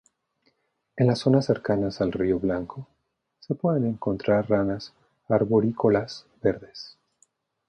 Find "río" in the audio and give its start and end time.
2.11-2.39